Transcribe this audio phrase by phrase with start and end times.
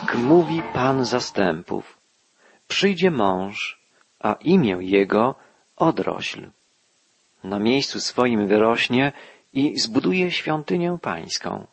[0.00, 1.98] Tak mówi Pan zastępów.
[2.68, 3.80] Przyjdzie mąż,
[4.20, 5.34] a imię jego
[5.76, 6.50] odrośl.
[7.44, 9.12] Na miejscu swoim wyrośnie
[9.52, 11.66] i zbuduje świątynię pańską.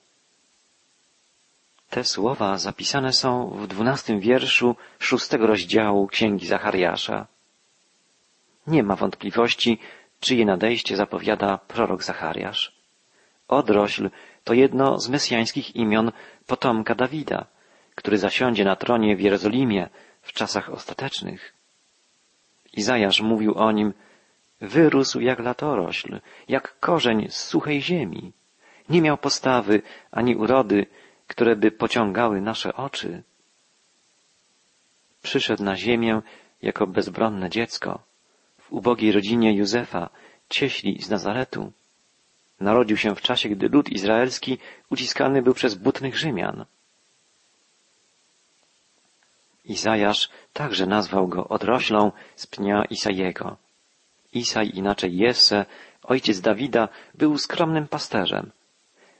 [1.89, 7.27] Te słowa zapisane są w dwunastym wierszu szóstego rozdziału Księgi Zachariasza.
[8.67, 9.79] Nie ma wątpliwości,
[10.19, 12.75] czyje nadejście zapowiada prorok Zachariasz.
[13.47, 14.09] Odrośl
[14.43, 16.11] to jedno z mesjańskich imion
[16.47, 17.54] potomka Dawida,
[17.95, 19.89] który zasiądzie na tronie w Jerozolimie
[20.21, 21.53] w czasach ostatecznych.
[22.73, 23.93] Izajasz mówił o nim,
[24.61, 28.31] wyrósł jak latorośl, jak korzeń z suchej ziemi.
[28.89, 29.81] Nie miał postawy
[30.11, 30.85] ani urody,
[31.27, 33.23] które by pociągały nasze oczy.
[35.21, 36.21] Przyszedł na ziemię
[36.61, 37.99] jako bezbronne dziecko
[38.57, 40.09] w ubogiej rodzinie Józefa,
[40.49, 41.71] cieśli z Nazaretu.
[42.59, 44.57] Narodził się w czasie, gdy lud izraelski
[44.89, 46.65] uciskany był przez butnych Rzymian.
[49.65, 53.57] Izajasz także nazwał go odroślą z pnia Isajego.
[54.33, 55.65] Isaj, inaczej Jesse,
[56.03, 58.51] ojciec Dawida, był skromnym pasterzem.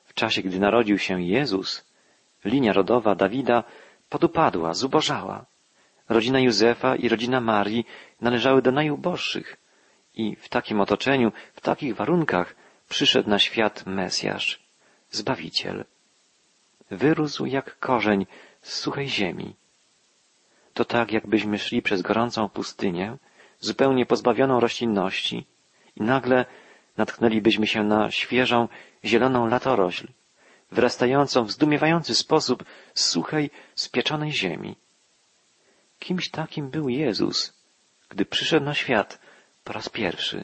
[0.05, 1.85] W czasie, gdy narodził się Jezus,
[2.45, 3.63] linia rodowa Dawida
[4.09, 5.45] podupadła, zubożała.
[6.09, 7.85] Rodzina Józefa i rodzina Marii
[8.21, 9.57] należały do najuboższych.
[10.13, 12.55] I w takim otoczeniu, w takich warunkach
[12.89, 14.59] przyszedł na świat Mesjasz,
[15.09, 15.85] Zbawiciel.
[16.91, 18.25] Wyrósł jak korzeń
[18.61, 19.55] z suchej ziemi.
[20.75, 23.17] To tak, jakbyśmy szli przez gorącą pustynię,
[23.59, 25.45] zupełnie pozbawioną roślinności
[25.95, 26.45] i nagle
[26.97, 28.67] natknęlibyśmy się na świeżą,
[29.05, 30.07] zieloną latorośl,
[30.71, 34.75] wyrastającą w zdumiewający sposób z suchej, spieczonej ziemi.
[35.99, 37.53] Kimś takim był Jezus,
[38.09, 39.19] gdy przyszedł na świat
[39.63, 40.43] po raz pierwszy.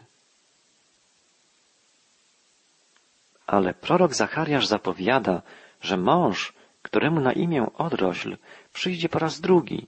[3.47, 5.41] Ale prorok Zachariasz zapowiada,
[5.81, 8.37] że mąż, któremu na imię odrośl,
[8.73, 9.87] przyjdzie po raz drugi.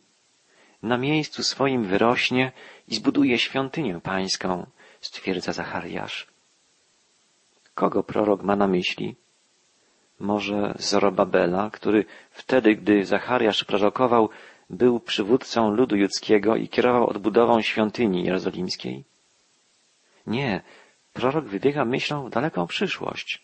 [0.83, 2.51] Na miejscu swoim wyrośnie
[2.87, 4.65] i zbuduje świątynię pańską,
[5.01, 6.27] stwierdza Zachariasz.
[7.75, 9.15] Kogo prorok ma na myśli?
[10.19, 14.29] Może Zorobabela, który wtedy, gdy Zachariasz prorokował,
[14.69, 19.03] był przywódcą ludu judzkiego i kierował odbudową świątyni jerozolimskiej?
[20.27, 20.61] Nie,
[21.13, 23.41] prorok wybiega myślą w daleką przyszłość.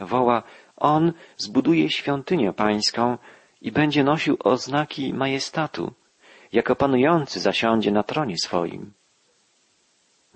[0.00, 0.42] Woła,
[0.76, 3.18] on zbuduje świątynię pańską
[3.62, 5.92] i będzie nosił oznaki majestatu,
[6.54, 8.92] jako panujący zasiądzie na tronie swoim.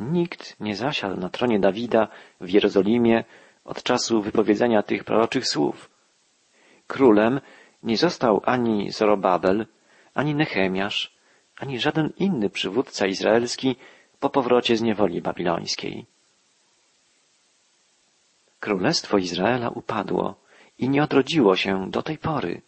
[0.00, 2.08] Nikt nie zasiadł na tronie Dawida
[2.40, 3.24] w Jerozolimie
[3.64, 5.90] od czasu wypowiedzenia tych proroczych słów.
[6.86, 7.40] Królem
[7.82, 9.66] nie został ani Zorobabel,
[10.14, 11.12] ani Nehemiasz,
[11.56, 13.76] ani żaden inny przywódca izraelski
[14.20, 16.06] po powrocie z niewoli babilońskiej.
[18.60, 20.34] Królestwo Izraela upadło
[20.78, 22.62] i nie odrodziło się do tej pory.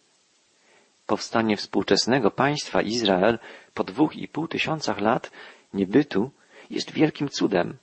[1.11, 3.39] Powstanie współczesnego państwa Izrael
[3.73, 5.31] po dwóch i pół tysiącach lat
[5.73, 6.31] niebytu
[6.69, 7.77] jest wielkim cudem.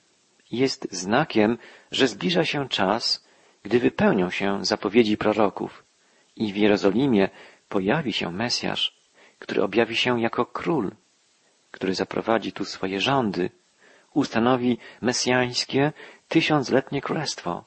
[0.51, 1.57] Jest znakiem,
[1.91, 3.27] że zbliża się czas,
[3.63, 5.83] gdy wypełnią się zapowiedzi proroków
[6.35, 7.29] i w Jerozolimie
[7.67, 8.97] pojawi się Mesjasz,
[9.39, 10.91] który objawi się jako król,
[11.71, 13.49] który zaprowadzi tu swoje rządy,
[14.13, 15.93] ustanowi mesjańskie
[16.27, 17.63] tysiącletnie królestwo.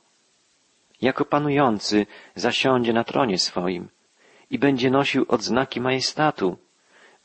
[1.02, 3.88] Jako panujący zasiądzie na tronie swoim
[4.52, 6.58] i będzie nosił odznaki majestatu,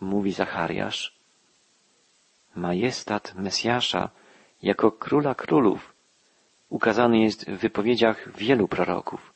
[0.01, 1.17] mówi Zachariasz.
[2.55, 4.09] Majestat Mesjasza
[4.63, 5.93] jako króla królów
[6.69, 9.33] ukazany jest w wypowiedziach wielu proroków.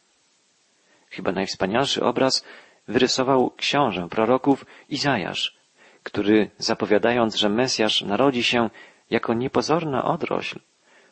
[1.09, 2.45] Chyba najwspanialszy obraz
[2.87, 5.57] wyrysował książę proroków Izajasz,
[6.03, 8.69] który zapowiadając, że Mesjasz narodzi się
[9.09, 10.59] jako niepozorna odrośl,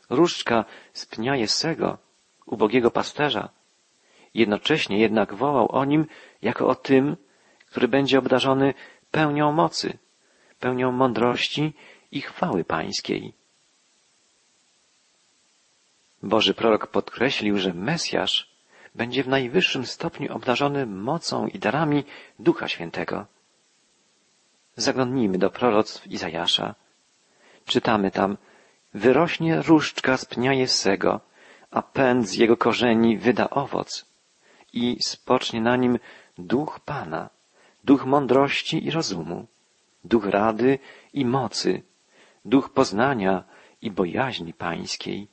[0.10, 1.98] różdżka z pnia Jessego,
[2.46, 3.50] ubogiego pasterza,
[4.34, 6.06] jednocześnie jednak wołał o nim
[6.42, 7.18] jako o tym,
[7.66, 8.74] który będzie obdarzony
[9.12, 9.98] pełnią mocy,
[10.60, 11.74] pełnią mądrości
[12.12, 13.34] i chwały pańskiej.
[16.24, 18.50] Boży prorok podkreślił, że Mesjasz
[18.96, 22.04] będzie w najwyższym stopniu obdarzony mocą i darami
[22.40, 23.26] Ducha Świętego.
[24.76, 26.76] Zaglądnijmy do proroctw Izajasza.
[27.66, 28.38] Czytamy tam,
[28.94, 31.22] wyrośnie różdżka z pnia Jessego,
[31.72, 34.09] a pęd z jego korzeni wyda owoc
[34.74, 36.00] i spocznie na nim
[36.38, 37.30] duch Pana,
[37.84, 39.48] duch mądrości i rozumu,
[40.04, 40.80] duch rady
[41.14, 41.84] i mocy,
[42.46, 43.44] duch poznania
[43.82, 45.28] i bojaźni pańskiej.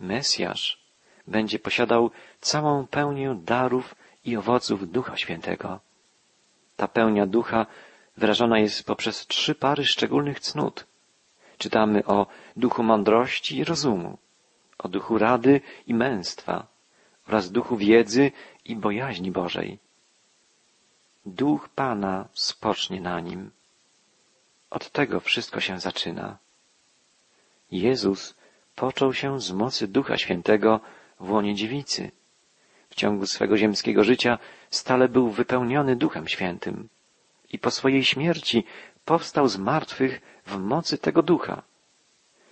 [0.00, 0.82] Mesjasz
[1.26, 3.94] będzie posiadał całą pełnię darów
[4.24, 5.80] i owoców Ducha Świętego.
[6.76, 7.66] Ta pełnia ducha
[8.16, 10.86] wyrażona jest poprzez trzy pary szczególnych cnót.
[11.58, 12.26] Czytamy o
[12.56, 14.18] duchu mądrości i rozumu,
[14.78, 16.71] o duchu rady i męstwa
[17.32, 18.32] oraz duchu wiedzy
[18.64, 19.78] i bojaźni Bożej.
[21.26, 23.50] Duch Pana spocznie na nim.
[24.70, 26.38] Od tego wszystko się zaczyna.
[27.70, 28.34] Jezus
[28.74, 30.80] począł się z mocy Ducha Świętego
[31.20, 32.10] w łonie dziewicy.
[32.90, 34.38] W ciągu swego ziemskiego życia
[34.70, 36.88] stale był wypełniony Duchem Świętym
[37.52, 38.64] i po swojej śmierci
[39.04, 41.62] powstał z martwych w mocy tego Ducha.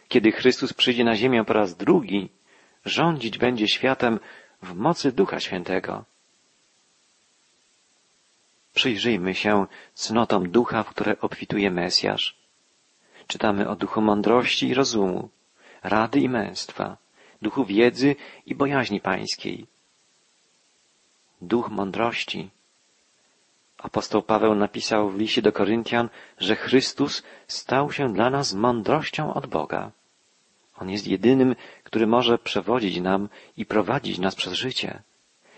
[0.09, 2.29] Kiedy Chrystus przyjdzie na ziemię po raz drugi,
[2.85, 4.21] rządzić będzie światem
[4.62, 6.05] w mocy Ducha Świętego.
[8.75, 12.37] Przyjrzyjmy się cnotom ducha, w które obfituje Mesjasz.
[13.27, 15.29] Czytamy o duchu mądrości i rozumu,
[15.83, 16.97] rady i męstwa,
[17.43, 18.17] duchu wiedzy
[18.47, 19.67] i bojaźni pańskiej.
[21.43, 22.51] Duch mądrości.
[23.79, 26.09] Apostoł Paweł napisał w liście do Koryntian,
[26.39, 29.91] że Chrystus stał się dla nas mądrością od Boga.
[30.81, 35.03] On jest jedynym, który może przewodzić nam i prowadzić nas przez życie.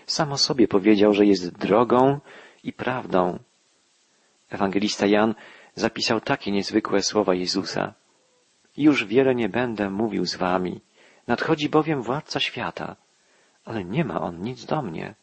[0.05, 2.19] Sam o sobie powiedział, że jest drogą
[2.63, 3.39] i prawdą.
[4.49, 5.35] Ewangelista Jan
[5.75, 7.93] zapisał takie niezwykłe słowa Jezusa.
[8.77, 10.81] Już wiele nie będę mówił z wami,
[11.27, 12.95] nadchodzi bowiem władca świata,
[13.65, 15.15] ale nie ma on nic do mnie.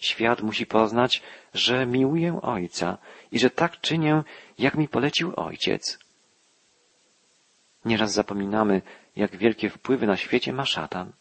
[0.00, 1.22] Świat musi poznać,
[1.54, 2.98] że miłuję Ojca
[3.32, 4.22] i że tak czynię,
[4.58, 5.98] jak mi polecił Ojciec.
[7.84, 8.82] Nieraz zapominamy,
[9.16, 11.12] jak wielkie wpływy na świecie ma szatan.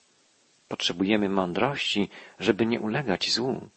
[0.68, 2.10] Potrzebujemy mądrości,
[2.40, 3.70] żeby nie ulegać złu.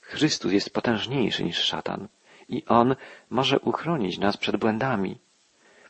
[0.00, 2.08] Chrystus jest potężniejszy niż szatan
[2.48, 2.96] i On
[3.30, 5.18] może uchronić nas przed błędami.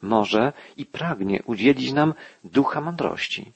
[0.02, 2.14] Może i pragnie udzielić nam
[2.44, 3.52] ducha mądrości.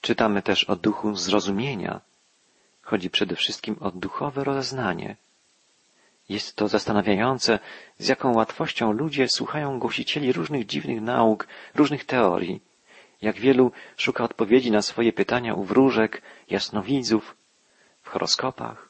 [0.00, 2.00] Czytamy też o duchu zrozumienia.
[2.82, 5.16] Chodzi przede wszystkim o duchowe rozeznanie.
[6.28, 7.58] Jest to zastanawiające,
[7.98, 12.60] z jaką łatwością ludzie słuchają głosicieli różnych dziwnych nauk, różnych teorii.
[13.22, 17.36] Jak wielu szuka odpowiedzi na swoje pytania u wróżek, jasnowidzów,
[18.02, 18.88] w horoskopach.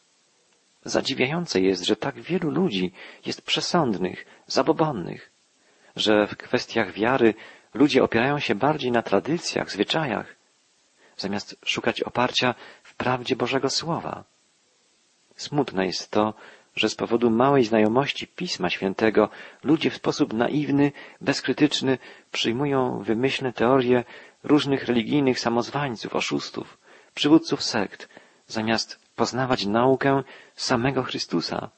[0.84, 2.92] Zadziwiające jest, że tak wielu ludzi
[3.26, 5.30] jest przesądnych, zabobonnych,
[5.96, 7.34] że w kwestiach wiary
[7.74, 10.36] ludzie opierają się bardziej na tradycjach, zwyczajach,
[11.16, 14.24] zamiast szukać oparcia w prawdzie Bożego Słowa.
[15.36, 16.34] Smutne jest to,
[16.76, 19.28] że z powodu małej znajomości Pisma Świętego
[19.62, 21.98] ludzie w sposób naiwny, bezkrytyczny
[22.32, 24.04] przyjmują wymyślne teorie
[24.44, 26.78] różnych religijnych samozwańców, oszustów,
[27.14, 28.08] przywódców sekt,
[28.46, 30.22] zamiast poznawać naukę
[30.56, 31.70] samego Chrystusa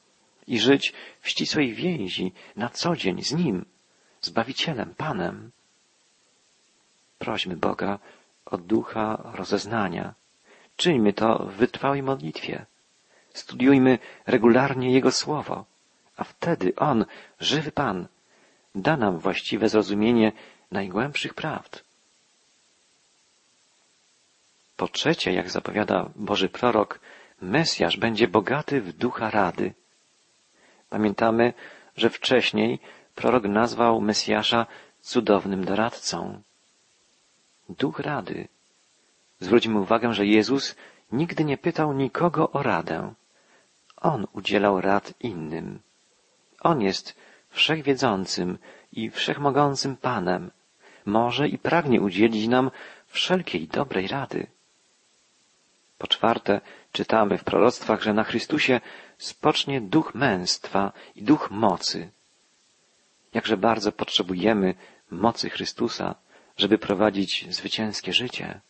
[0.47, 3.65] i żyć w ścisłej więzi na co dzień z Nim,
[4.21, 5.51] Zbawicielem, Panem.
[7.19, 7.99] Prośmy Boga
[8.45, 10.13] o ducha rozeznania.
[10.75, 12.65] Czyńmy to w wytrwałej modlitwie.
[13.35, 15.65] Studiujmy regularnie Jego Słowo,
[16.17, 17.05] a wtedy On,
[17.39, 18.07] żywy Pan,
[18.75, 20.31] da nam właściwe zrozumienie
[20.71, 21.83] najgłębszych prawd.
[24.77, 26.99] Po trzecie, jak zapowiada Boży prorok,
[27.41, 29.73] Mesjasz będzie bogaty w ducha rady.
[30.89, 31.53] Pamiętamy,
[31.97, 32.79] że wcześniej
[33.15, 34.65] prorok nazwał Mesjasza
[35.01, 36.41] cudownym doradcą.
[37.69, 38.47] Duch rady.
[39.39, 40.75] Zwróćmy uwagę, że Jezus
[41.11, 43.13] nigdy nie pytał nikogo o radę.
[44.05, 45.79] On udzielał rad innym.
[46.61, 47.15] On jest
[47.49, 48.57] wszechwiedzącym
[48.91, 50.51] i wszechmogącym Panem.
[51.05, 52.71] Może i pragnie udzielić nam
[53.07, 54.47] wszelkiej dobrej rady.
[55.97, 56.61] Po czwarte,
[56.91, 58.81] czytamy w proroctwach, że na Chrystusie
[59.17, 62.09] spocznie duch męstwa i duch mocy.
[63.33, 64.75] Jakże bardzo potrzebujemy
[65.11, 66.15] mocy Chrystusa,
[66.57, 68.61] żeby prowadzić zwycięskie życie.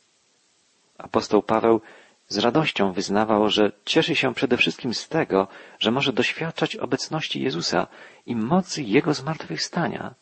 [0.97, 1.81] Apostoł Paweł
[2.27, 5.47] z radością wyznawał, że cieszy się przede wszystkim z tego,
[5.79, 7.87] że może doświadczać obecności Jezusa
[8.25, 10.13] i mocy Jego zmartwychwstania.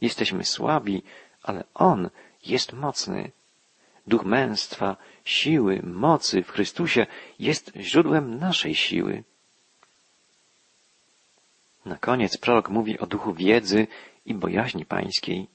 [0.00, 1.02] Jesteśmy słabi,
[1.42, 2.10] ale On
[2.46, 3.30] jest mocny.
[4.06, 7.06] Duch męstwa, siły, mocy w Chrystusie
[7.38, 9.24] jest źródłem naszej siły.
[11.84, 13.86] Na koniec prorok mówi o duchu wiedzy
[14.26, 15.46] i bojaźni pańskiej.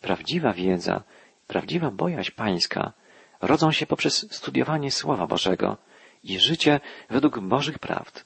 [0.00, 1.02] Prawdziwa wiedza,
[1.46, 2.92] prawdziwa bojaźń pańska
[3.40, 5.76] rodzą się poprzez studiowanie Słowa Bożego
[6.24, 8.24] i życie według Bożych prawd.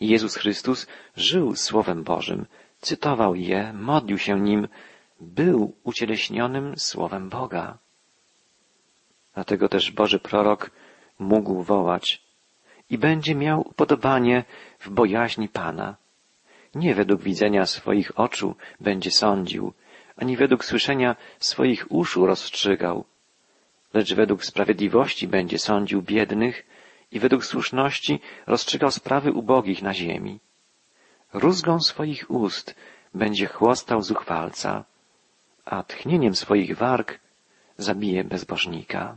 [0.00, 2.46] Jezus Chrystus żył Słowem Bożym,
[2.80, 4.68] cytował je, modlił się nim,
[5.20, 7.78] był ucieleśnionym Słowem Boga.
[9.34, 10.70] Dlatego też Boży prorok
[11.18, 12.22] mógł wołać
[12.90, 14.44] i będzie miał upodobanie
[14.80, 15.96] w bojaźni Pana.
[16.74, 19.72] Nie według widzenia swoich oczu będzie sądził,
[20.16, 23.04] ani według słyszenia swoich uszu rozstrzygał,
[23.94, 26.66] lecz według sprawiedliwości będzie sądził biednych
[27.12, 30.40] i według słuszności rozstrzygał sprawy ubogich na ziemi.
[31.32, 32.74] Rózgą swoich ust
[33.14, 34.84] będzie chłostał zuchwalca,
[35.64, 37.20] a tchnieniem swoich warg
[37.78, 39.16] zabije bezbożnika.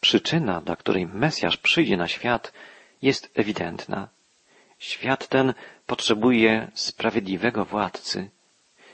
[0.00, 2.52] Przyczyna, dla której Mesjasz przyjdzie na świat,
[3.02, 4.08] jest ewidentna.
[4.78, 5.54] Świat ten
[5.86, 8.30] potrzebuje sprawiedliwego władcy.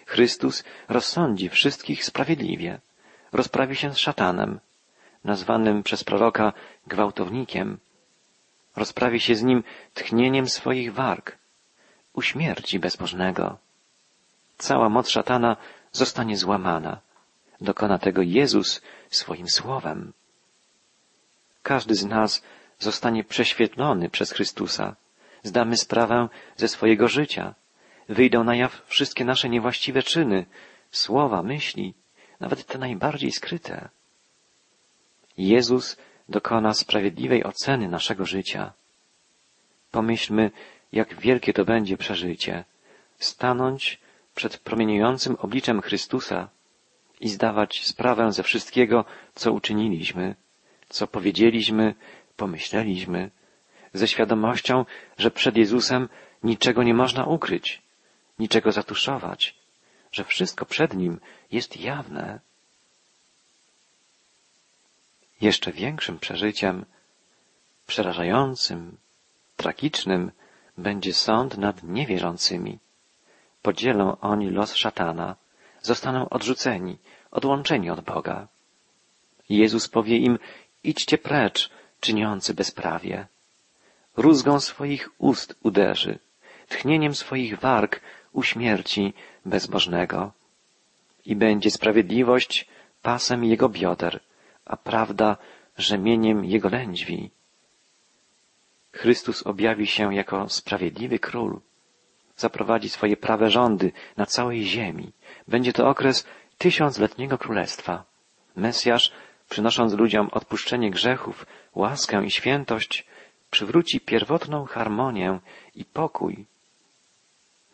[0.06, 2.80] Chrystus rozsądzi wszystkich sprawiedliwie,
[3.32, 4.60] rozprawi się z szatanem,
[5.24, 6.52] nazwanym przez proroka
[6.86, 7.78] gwałtownikiem,
[8.76, 11.38] rozprawi się z nim tchnieniem swoich warg,
[12.12, 13.58] uśmierci bezbożnego.
[14.58, 15.56] Cała moc szatana
[15.92, 17.00] zostanie złamana.
[17.60, 20.12] Dokona tego Jezus swoim słowem.
[21.62, 22.42] Każdy z nas
[22.78, 24.96] zostanie prześwietlony przez Chrystusa.
[25.42, 27.54] Zdamy sprawę ze swojego życia.
[28.08, 30.46] Wyjdą na jaw wszystkie nasze niewłaściwe czyny,
[30.90, 31.94] słowa, myśli,
[32.40, 33.88] nawet te najbardziej skryte.
[35.38, 35.96] Jezus
[36.28, 38.72] dokona sprawiedliwej oceny naszego życia.
[39.90, 40.50] Pomyślmy,
[40.92, 42.64] jak wielkie to będzie przeżycie.
[43.18, 44.00] Stanąć
[44.34, 46.48] przed promieniejącym obliczem Chrystusa
[47.20, 50.34] i zdawać sprawę ze wszystkiego, co uczyniliśmy,
[50.88, 51.94] co powiedzieliśmy,
[52.36, 53.30] pomyśleliśmy,
[53.92, 54.84] ze świadomością,
[55.18, 56.08] że przed Jezusem
[56.42, 57.82] niczego nie można ukryć,
[58.38, 59.54] niczego zatuszować,
[60.12, 61.20] że wszystko przed Nim
[61.52, 62.40] jest jawne.
[65.40, 66.84] Jeszcze większym przeżyciem,
[67.86, 68.96] przerażającym,
[69.56, 70.32] tragicznym
[70.78, 72.78] będzie sąd nad niewierzącymi.
[73.62, 75.36] Podzielą oni los szatana,
[75.82, 76.98] zostaną odrzuceni,
[77.30, 78.48] odłączeni od Boga.
[79.48, 80.38] Jezus powie im,
[80.84, 83.26] idźcie precz, czyniący bezprawie.
[84.16, 86.18] Rózgą swoich ust uderzy,
[86.68, 88.00] tchnieniem swoich warg
[88.34, 89.14] uśmierci
[89.44, 90.32] bezbożnego.
[91.24, 92.68] I będzie sprawiedliwość
[93.02, 94.20] pasem jego bioder,
[94.64, 95.36] a prawda
[95.78, 97.30] rzemieniem jego lędźwi.
[98.92, 101.60] Chrystus objawi się jako sprawiedliwy król.
[102.36, 105.12] Zaprowadzi swoje prawe rządy na całej ziemi.
[105.48, 106.26] Będzie to okres
[106.58, 108.04] tysiącletniego królestwa.
[108.56, 109.12] Mesjasz,
[109.48, 113.06] przynosząc ludziom odpuszczenie grzechów, łaskę i świętość,
[113.50, 115.40] przywróci pierwotną harmonię
[115.74, 116.46] i pokój.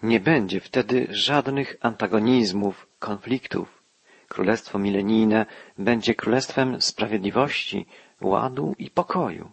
[0.02, 3.83] Nie będzie wtedy żadnych antagonizmów, konfliktów.
[4.28, 5.47] Królestwo milenijne
[5.78, 7.87] będzie królestwem sprawiedliwości,
[8.21, 9.50] ładu i pokoju.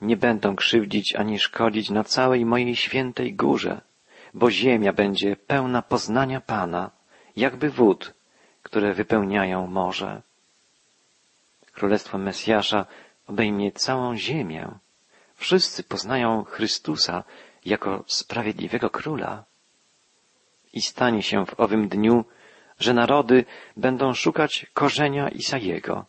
[0.00, 3.80] Nie będą krzywdzić ani szkodzić na całej mojej świętej górze,
[4.34, 6.90] bo ziemia będzie pełna poznania Pana,
[7.36, 8.14] jakby wód,
[8.62, 10.22] które wypełniają morze.
[11.72, 12.86] Królestwo Mesjasza
[13.26, 14.68] obejmie całą ziemię.
[15.36, 17.24] Wszyscy poznają Chrystusa
[17.64, 19.44] jako sprawiedliwego króla.
[20.72, 22.24] I stanie się w owym dniu,
[22.78, 23.44] że narody
[23.76, 26.04] będą szukać korzenia Isajego,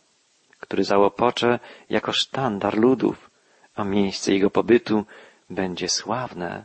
[0.60, 1.58] który załopocze
[1.90, 3.30] jako sztandar ludów,
[3.74, 5.04] a miejsce jego pobytu
[5.50, 6.64] będzie sławne.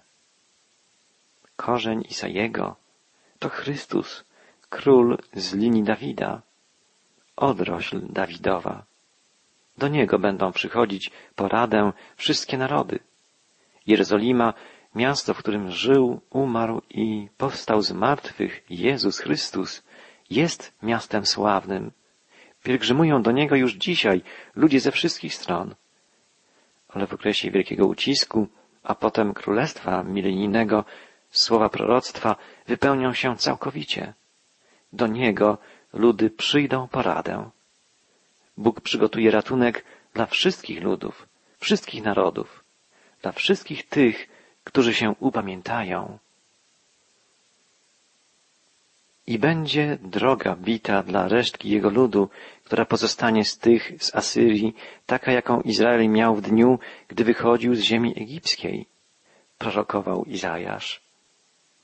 [1.56, 2.76] Korzeń Isajego
[3.40, 4.24] to Chrystus,
[4.70, 6.42] król z linii Dawida,
[7.36, 8.84] odrośl Dawidowa.
[9.78, 13.00] Do niego będą przychodzić poradę wszystkie narody.
[13.88, 14.54] Jerozolima,
[14.96, 19.84] miasto, w którym żył, umarł i powstał z martwych Jezus Chrystus,
[20.30, 21.92] jest miastem sławnym.
[22.64, 24.22] Pielgrzymują do niego już dzisiaj
[24.56, 25.76] ludzie ze wszystkich stron.
[26.90, 28.48] Ale w okresie wielkiego ucisku,
[28.84, 30.86] a potem królestwa milenijnego,
[31.32, 32.36] słowa proroctwa
[32.68, 34.14] wypełnią się całkowicie.
[34.94, 35.58] Do niego
[35.94, 37.50] ludy przyjdą poradę.
[38.58, 41.28] Bóg przygotuje ratunek dla wszystkich ludów,
[41.60, 42.64] wszystkich narodów,
[43.22, 44.30] dla wszystkich tych,
[44.70, 46.18] którzy się upamiętają.
[49.28, 52.30] I będzie droga bita dla resztki jego ludu,
[52.64, 57.82] która pozostanie z tych z Asyrii, taka jaką Izrael miał w dniu, gdy wychodził z
[57.82, 58.86] ziemi egipskiej,
[59.58, 61.02] prorokował Izajasz.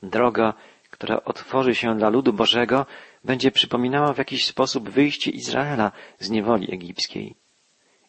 [0.04, 0.54] Droga,
[0.90, 2.86] która otworzy się dla ludu Bożego,
[3.24, 7.36] będzie przypominała w jakiś sposób wyjście Izraela z niewoli egipskiej.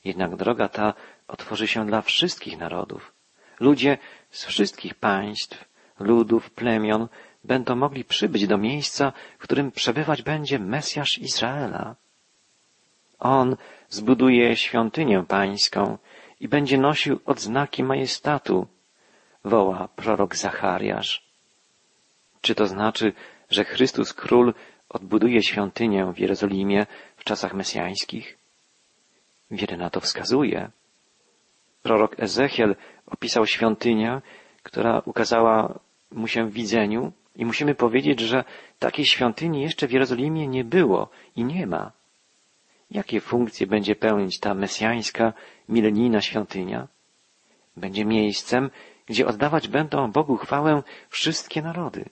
[0.05, 0.95] Jednak droga ta
[1.29, 3.16] otworzy się dla wszystkich narodów.
[3.61, 3.99] Ludzie
[4.31, 5.65] z wszystkich państw,
[5.99, 7.09] ludów, plemion
[7.45, 11.97] będą mogli przybyć do miejsca, w którym przebywać będzie Mesjasz Izraela.
[13.19, 13.57] On
[13.89, 15.99] zbuduje świątynię pańską
[16.41, 18.67] i będzie nosił odznaki majestatu,
[19.45, 21.27] woła prorok Zachariasz.
[22.41, 23.13] Czy to znaczy,
[23.51, 24.55] że Chrystus Król
[24.89, 26.87] odbuduje świątynię w Jerozolimie
[27.17, 28.39] w czasach mesjańskich?
[29.51, 30.71] Wiele na to wskazuje.
[31.83, 34.21] Prorok Ezechiel opisał świątynię,
[34.63, 35.79] która ukazała
[36.13, 38.45] mu się w widzeniu i musimy powiedzieć, że
[38.79, 41.93] takiej świątyni jeszcze w Jerozolimie nie było i nie ma.
[42.91, 45.33] Jakie funkcje będzie pełnić ta mesjańska,
[45.69, 46.89] milenijna świątynia?
[47.77, 48.71] Będzie miejscem,
[49.07, 52.05] gdzie oddawać będą Bogu chwałę wszystkie narody.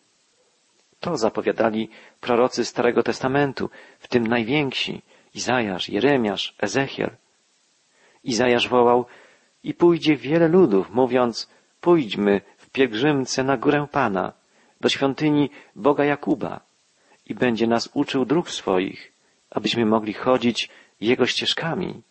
[1.00, 1.88] To zapowiadali
[2.20, 5.02] prorocy Starego Testamentu, w tym najwięksi,
[5.34, 7.10] Izajasz, Jeremiasz, Ezechiel.
[8.24, 9.06] Izajasz wołał,
[9.64, 14.32] i pójdzie wiele ludów, mówiąc, pójdźmy w pielgrzymce na górę Pana,
[14.80, 16.60] do świątyni Boga Jakuba
[17.26, 19.12] i będzie nas uczył dróg swoich,
[19.50, 20.68] abyśmy mogli chodzić
[21.00, 22.02] Jego ścieżkami.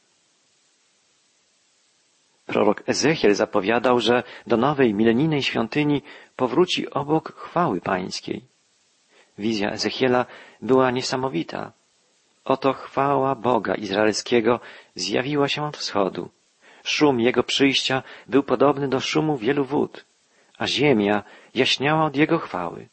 [2.45, 6.01] Prorok Ezechiel zapowiadał, że do nowej milenijnej świątyni
[6.35, 8.41] powróci obok chwały pańskiej.
[9.37, 10.25] Wizja Ezechiela
[10.61, 11.71] była niesamowita.
[12.45, 14.59] Oto chwała Boga Izraelskiego
[14.95, 16.29] zjawiła się od wschodu.
[16.83, 20.05] Szum Jego przyjścia był podobny do szumu wielu wód,
[20.57, 21.23] a ziemia
[21.55, 22.87] jaśniała od Jego chwały.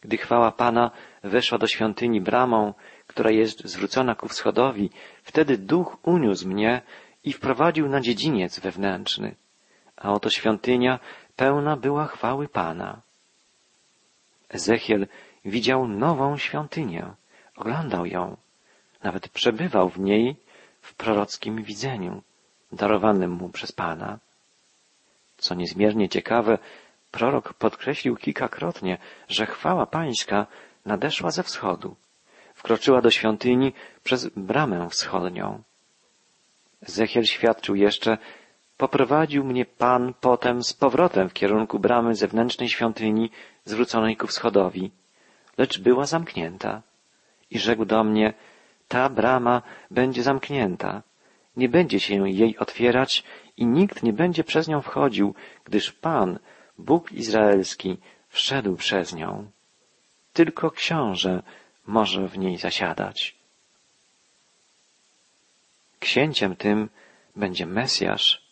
[0.00, 0.90] Gdy chwała Pana
[1.22, 2.74] weszła do świątyni bramą,
[3.06, 4.90] która jest zwrócona ku wschodowi,
[5.22, 6.82] wtedy duch uniósł mnie
[7.24, 9.34] i wprowadził na dziedziniec wewnętrzny,
[9.96, 10.98] a oto świątynia
[11.36, 13.00] pełna była chwały Pana.
[14.48, 15.06] Ezechiel
[15.44, 17.06] widział nową świątynię,
[17.56, 18.36] oglądał ją,
[19.02, 20.36] nawet przebywał w niej
[20.80, 22.22] w prorockim widzeniu,
[22.72, 24.18] darowanym mu przez Pana.
[25.38, 26.58] Co niezmiernie ciekawe,
[27.10, 28.98] prorok podkreślił kilkakrotnie,
[29.28, 30.46] że chwała pańska
[30.86, 31.96] nadeszła ze wschodu,
[32.54, 33.72] wkroczyła do świątyni
[34.04, 35.62] przez bramę wschodnią.
[36.82, 38.18] Ezechiel świadczył jeszcze,
[38.76, 43.30] poprowadził mnie Pan potem z powrotem w kierunku bramy zewnętrznej świątyni
[43.64, 44.90] zwróconej ku wschodowi,
[45.58, 46.82] lecz była zamknięta.
[47.50, 48.34] I rzekł do mnie,
[48.88, 51.02] ta brama będzie zamknięta,
[51.56, 53.24] nie będzie się jej otwierać
[53.56, 56.38] i nikt nie będzie przez nią wchodził, gdyż Pan,
[56.78, 59.50] Bóg Izraelski, wszedł przez nią.
[60.32, 61.42] Tylko książę
[61.86, 63.34] może w niej zasiadać.
[66.00, 66.88] Księciem tym
[67.36, 68.42] będzie Mesjasz,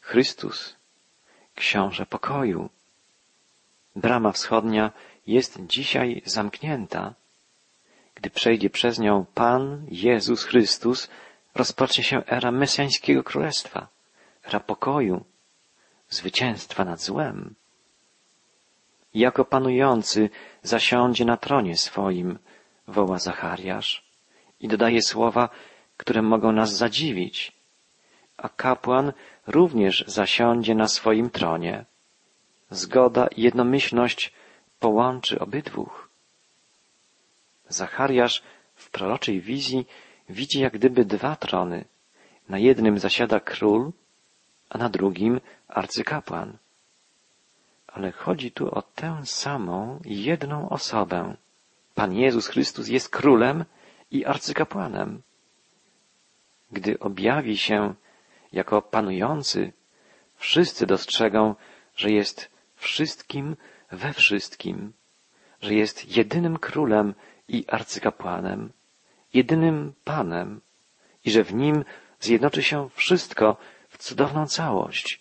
[0.00, 0.76] Chrystus,
[1.54, 2.70] książę pokoju.
[3.96, 4.92] Brama wschodnia
[5.26, 7.14] jest dzisiaj zamknięta.
[8.14, 11.08] Gdy przejdzie przez nią Pan Jezus Chrystus,
[11.54, 13.88] rozpocznie się era mesjańskiego królestwa,
[14.44, 15.24] era pokoju,
[16.08, 17.54] zwycięstwa nad złem.
[19.14, 20.30] Jako panujący
[20.62, 22.38] zasiądzie na tronie swoim,
[22.88, 24.04] woła Zachariasz
[24.60, 25.48] i dodaje słowa,
[25.96, 27.52] które mogą nas zadziwić.
[28.36, 29.12] A kapłan
[29.46, 31.84] również zasiądzie na swoim tronie.
[32.70, 34.32] Zgoda i jednomyślność
[34.80, 36.08] połączy obydwóch.
[37.68, 38.42] Zachariasz
[38.74, 39.86] w proroczej wizji
[40.32, 41.84] widzi jak gdyby dwa trony.
[42.48, 43.92] Na jednym zasiada król,
[44.70, 46.58] a na drugim arcykapłan.
[47.86, 51.36] Ale chodzi tu o tę samą, jedną osobę.
[51.94, 53.64] Pan Jezus Chrystus jest królem
[54.10, 55.22] i arcykapłanem.
[56.72, 57.94] Gdy objawi się
[58.52, 59.72] jako panujący,
[60.36, 61.54] wszyscy dostrzegą,
[61.96, 63.56] że jest wszystkim
[63.90, 64.92] we wszystkim,
[65.60, 67.14] że jest jedynym królem
[67.48, 68.72] i arcykapłanem,
[69.34, 70.60] jedynym Panem
[71.24, 71.84] i że w nim
[72.20, 73.56] zjednoczy się wszystko
[73.88, 75.20] w cudowną całość.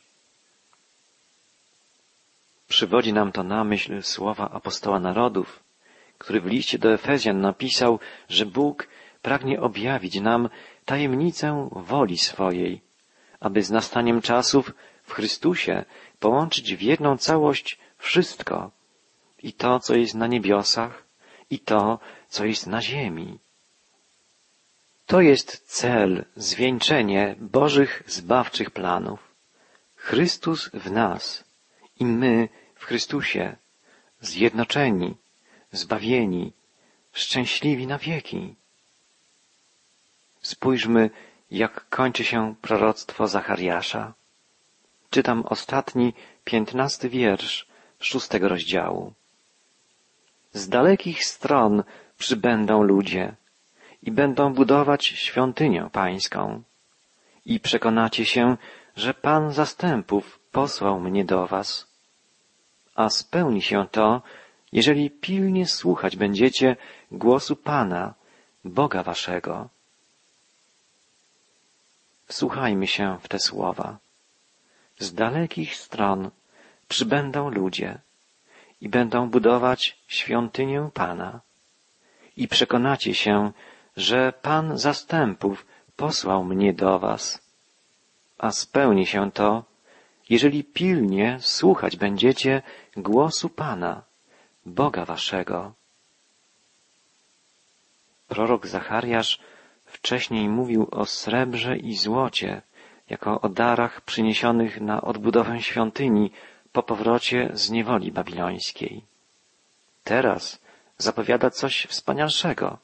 [2.68, 5.64] Przywodzi nam to na myśl słowa apostoła narodów,
[6.18, 8.88] który w liście do Efezjan napisał, że Bóg
[9.22, 10.50] pragnie objawić nam
[10.86, 12.82] tajemnicę woli swojej,
[13.40, 15.86] aby z nastaniem czasów w Chrystusie
[16.20, 18.72] połączyć w jedną całość wszystko,
[19.44, 21.04] i to, co jest na niebiosach,
[21.50, 23.40] i to, co jest na ziemi.
[25.12, 29.20] To jest cel, zwieńczenie Bożych zbawczych planów.
[29.96, 31.44] Chrystus w nas
[32.00, 33.56] i my w Chrystusie,
[34.22, 35.16] zjednoczeni,
[35.72, 36.54] zbawieni,
[37.14, 38.56] szczęśliwi na wieki.
[40.42, 41.10] Spójrzmy,
[41.52, 44.14] jak kończy się proroctwo Zachariasza.
[45.10, 47.68] Czytam ostatni, piętnasty wiersz
[48.00, 49.14] szóstego rozdziału.
[50.54, 51.84] Z dalekich stron
[52.18, 53.41] przybędą ludzie
[54.04, 56.64] i będą budować świątynię pańską.
[57.46, 58.58] I przekonacie się,
[58.96, 61.88] że Pan zastępów posłał mnie do was.
[62.96, 64.22] A spełni się to,
[64.72, 66.76] jeżeli pilnie słuchać będziecie
[67.12, 68.14] głosu Pana,
[68.66, 69.70] Boga waszego.
[72.26, 73.98] Wsłuchajmy się w te słowa.
[75.00, 76.30] Z dalekich stron
[76.88, 78.00] przybędą ludzie
[78.82, 81.42] i będą budować świątynię Pana.
[82.38, 83.52] I przekonacie się,
[83.98, 87.42] że Pan zastępów posłał mnie do was.
[88.38, 89.64] A spełni się to,
[90.30, 92.62] jeżeli pilnie słuchać będziecie
[92.98, 94.02] głosu Pana,
[94.66, 95.74] Boga waszego.
[98.28, 99.40] Prorok Zachariasz
[99.86, 102.62] wcześniej mówił o srebrze i złocie,
[103.10, 106.32] jako o darach przyniesionych na odbudowę świątyni
[106.72, 109.04] po powrocie z niewoli babilońskiej.
[110.04, 110.62] Teraz
[110.98, 112.78] zapowiada coś wspanialszego.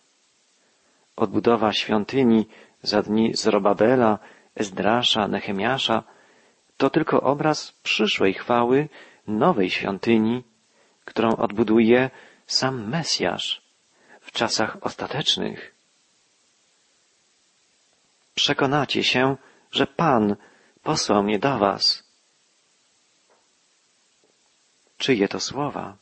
[1.17, 2.45] Odbudowa świątyni
[2.84, 4.19] za dni Zorobabela
[4.56, 6.03] Ezdrasza, Nehemiasza,
[6.77, 8.89] to tylko obraz przyszłej chwały
[9.27, 10.43] nowej świątyni,
[11.06, 12.10] którą odbuduje
[12.47, 13.62] sam Mesjasz
[14.21, 15.75] w czasach ostatecznych.
[18.36, 19.36] Przekonacie się,
[19.71, 20.36] że Pan
[20.84, 22.03] posłał mnie do was.
[24.97, 25.97] Czyje to słowa?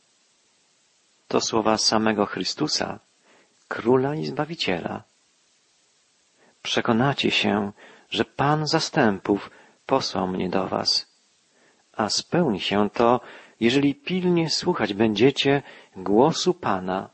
[1.28, 2.98] To słowa samego Chrystusa,
[3.68, 5.02] Króla i Zbawiciela.
[6.62, 7.72] Przekonacie się,
[8.10, 9.50] że Pan zastępów
[9.86, 11.06] posłał mnie do was.
[11.92, 13.20] A spełni się to,
[13.60, 15.62] jeżeli pilnie słuchać będziecie
[15.96, 17.10] głosu Pana,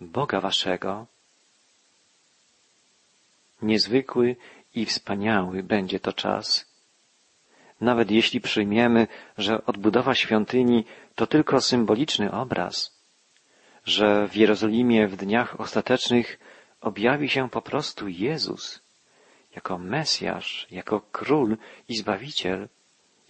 [0.00, 1.06] Boga waszego.
[3.62, 4.36] Niezwykły
[4.74, 6.74] i wspaniały będzie to czas.
[7.80, 9.06] Nawet jeśli przyjmiemy,
[9.38, 12.93] że odbudowa świątyni to tylko symboliczny obraz,
[13.84, 16.38] że w Jerozolimie w dniach ostatecznych
[16.80, 18.82] objawi się po prostu Jezus,
[19.54, 21.56] jako Mesjasz, jako Król
[21.88, 22.68] i Zbawiciel,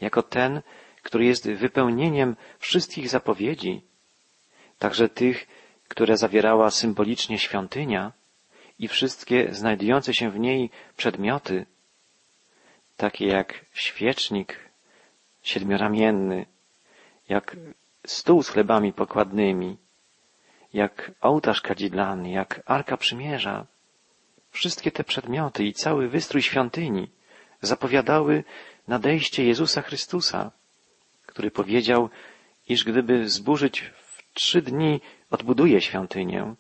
[0.00, 0.62] jako ten,
[1.02, 3.82] który jest wypełnieniem wszystkich zapowiedzi,
[4.78, 5.46] także tych,
[5.88, 8.12] które zawierała symbolicznie świątynia
[8.78, 11.66] i wszystkie znajdujące się w niej przedmioty,
[12.96, 14.70] takie jak świecznik
[15.42, 16.46] siedmioramienny,
[17.28, 17.56] jak
[18.06, 19.76] stół z chlebami pokładnymi,
[20.74, 23.66] jak ołtarz kadzidlany, jak Arka Przymierza.
[24.50, 27.10] Wszystkie te przedmioty i cały wystrój świątyni
[27.62, 28.44] zapowiadały
[28.88, 30.50] nadejście Jezusa Chrystusa,
[31.26, 32.10] który powiedział,
[32.68, 36.54] iż gdyby zburzyć w trzy dni odbuduje świątynię,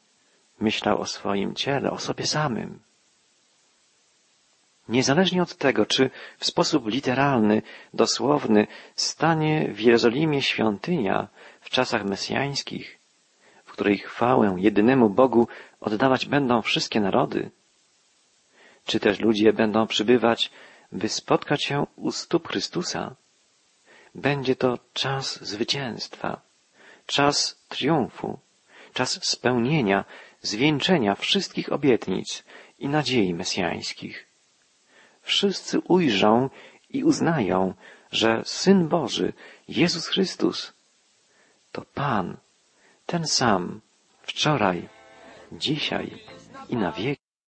[0.60, 2.80] myślał o swoim ciele, o sobie samym.
[4.88, 7.62] Niezależnie od tego, czy w sposób literalny,
[7.94, 11.28] dosłowny stanie w Jerozolimie świątynia
[11.60, 12.98] w czasach mesjańskich,
[13.74, 15.48] której chwałę jedynemu Bogu
[15.80, 17.50] oddawać będą wszystkie narody,
[18.84, 20.50] czy też ludzie będą przybywać,
[20.92, 23.14] by spotkać się u stóp Chrystusa,
[24.14, 26.40] będzie to czas zwycięstwa,
[27.06, 28.38] czas triumfu,
[28.92, 30.04] czas spełnienia,
[30.42, 32.44] zwieńczenia wszystkich obietnic
[32.78, 34.26] i nadziei mesjańskich.
[35.22, 36.50] Wszyscy ujrzą
[36.90, 37.74] i uznają,
[38.12, 39.32] że Syn Boży,
[39.68, 40.72] Jezus Chrystus,
[41.72, 42.36] to Pan,
[43.06, 43.80] ten sam,
[44.22, 44.88] wczoraj,
[45.52, 46.10] dzisiaj
[46.68, 47.23] i na wieki.